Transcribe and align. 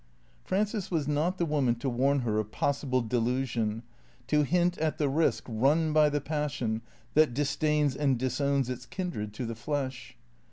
Frances 0.43 0.89
was 0.89 1.07
not 1.07 1.37
the 1.37 1.45
woman 1.45 1.75
to 1.75 1.87
warn 1.87 2.21
her 2.21 2.39
of 2.39 2.51
possible 2.51 3.01
delusion; 3.01 3.83
to 4.25 4.45
bint 4.45 4.75
at 4.79 4.97
the 4.97 5.07
risk 5.07 5.43
run 5.47 5.93
by 5.93 6.09
the 6.09 6.19
passion 6.19 6.81
that 7.13 7.35
disdains 7.35 7.95
and 7.95 8.17
disowns 8.17 8.67
its 8.67 8.87
kindred 8.87 9.31
to 9.35 9.45
the 9.45 9.53
flesh. 9.53 10.17